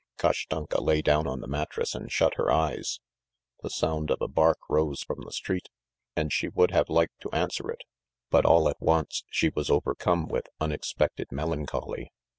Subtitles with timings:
[0.17, 2.99] Kashtanka lay down on the mattress and shut her eyes;
[3.61, 5.69] the sound of a bark rose from the street,
[6.15, 7.83] and she would have liked to answer it,
[8.31, 12.11] but all at once she was overcome with unexpected melancholy.